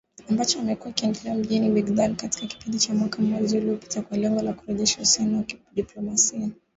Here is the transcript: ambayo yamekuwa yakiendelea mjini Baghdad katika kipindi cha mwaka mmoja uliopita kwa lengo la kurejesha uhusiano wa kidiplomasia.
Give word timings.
ambayo 0.29 0.49
yamekuwa 0.57 0.87
yakiendelea 0.87 1.35
mjini 1.35 1.69
Baghdad 1.69 2.15
katika 2.15 2.47
kipindi 2.47 2.77
cha 2.79 2.93
mwaka 2.93 3.21
mmoja 3.21 3.57
uliopita 3.57 4.01
kwa 4.01 4.17
lengo 4.17 4.41
la 4.41 4.53
kurejesha 4.53 4.97
uhusiano 4.97 5.37
wa 5.37 5.43
kidiplomasia. 5.43 6.49